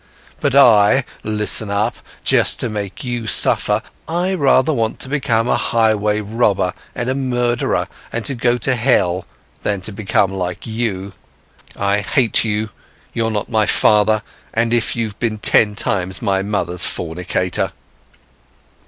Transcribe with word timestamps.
But 0.39 0.55
I, 0.55 1.05
listen 1.23 1.69
up, 1.69 1.97
just 2.23 2.59
to 2.59 2.69
make 2.69 3.03
you 3.03 3.27
suffer, 3.27 3.83
I 4.07 4.33
rather 4.33 4.73
want 4.73 4.99
to 5.01 5.09
become 5.09 5.47
a 5.47 5.57
highway 5.57 6.21
robber 6.21 6.73
and 6.95 7.29
murderer, 7.29 7.87
and 8.11 8.39
go 8.41 8.57
to 8.57 8.73
hell, 8.73 9.27
than 9.61 9.79
to 9.81 9.91
become 9.91 10.33
like 10.33 10.65
you! 10.65 11.13
I 11.77 11.99
hate 12.01 12.43
you, 12.43 12.71
you're 13.13 13.29
not 13.29 13.47
my 13.49 13.67
father, 13.67 14.23
and 14.55 14.73
if 14.73 14.95
you've 14.95 15.19
ten 15.19 15.75
times 15.75 16.17
been 16.17 16.25
my 16.25 16.41
mother's 16.41 16.83
fornicator!" 16.83 17.71